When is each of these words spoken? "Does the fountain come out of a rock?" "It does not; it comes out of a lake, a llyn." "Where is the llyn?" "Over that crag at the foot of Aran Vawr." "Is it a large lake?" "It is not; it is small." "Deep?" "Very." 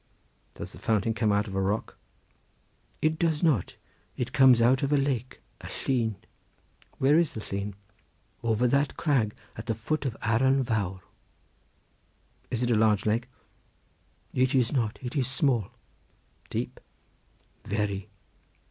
"Does 0.55 0.71
the 0.71 0.79
fountain 0.79 1.13
come 1.13 1.31
out 1.31 1.47
of 1.47 1.53
a 1.53 1.61
rock?" 1.61 1.95
"It 3.03 3.19
does 3.19 3.43
not; 3.43 3.75
it 4.17 4.33
comes 4.33 4.59
out 4.59 4.81
of 4.81 4.91
a 4.91 4.97
lake, 4.97 5.41
a 5.61 5.67
llyn." 5.67 6.15
"Where 6.97 7.19
is 7.19 7.35
the 7.35 7.39
llyn?" 7.39 7.75
"Over 8.41 8.65
that 8.67 8.97
crag 8.97 9.35
at 9.55 9.67
the 9.67 9.75
foot 9.75 10.07
of 10.07 10.17
Aran 10.23 10.63
Vawr." 10.63 11.01
"Is 12.49 12.63
it 12.63 12.71
a 12.71 12.75
large 12.75 13.05
lake?" 13.05 13.29
"It 14.33 14.55
is 14.55 14.73
not; 14.73 14.97
it 15.03 15.15
is 15.15 15.27
small." 15.27 15.67
"Deep?" 16.49 16.79
"Very." 17.63 18.09